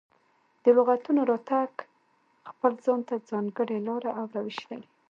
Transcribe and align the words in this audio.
د 0.63 0.65
لغتونو 0.77 1.21
راتګ 1.31 1.71
خپل 2.51 2.73
ځان 2.85 2.99
ته 3.07 3.15
ځانګړې 3.29 3.77
لاره 3.87 4.11
او 4.19 4.25
روش 4.35 4.57
لري. 4.69 4.87